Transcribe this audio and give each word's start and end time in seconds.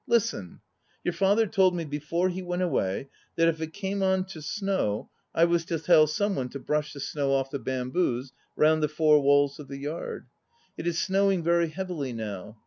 Listen! 0.07 0.61
Your 1.03 1.13
father 1.13 1.45
told 1.45 1.75
me 1.75 1.85
before 1.85 2.29
he 2.29 2.41
went 2.41 2.63
away 2.63 3.09
that 3.35 3.47
if 3.47 3.61
it 3.61 3.71
came 3.71 4.01
on 4.01 4.23
to 4.25 4.41
snow, 4.41 5.11
I 5.35 5.45
was 5.45 5.63
to 5.65 5.77
tell 5.77 6.07
some 6.07 6.33
one 6.35 6.49
to 6.49 6.59
brush 6.59 6.93
the 6.93 6.99
snow 6.99 7.31
off 7.33 7.51
the 7.51 7.59
bamboos 7.59 8.33
round 8.55 8.81
the 8.81 8.87
four 8.89 9.21
walls 9.21 9.59
of 9.59 9.67
the 9.67 9.77
yard. 9.77 10.25
It 10.75 10.87
is 10.87 10.97
snowing 10.97 11.43
very 11.43 11.67
heavily 11.67 12.13
now. 12.13 12.57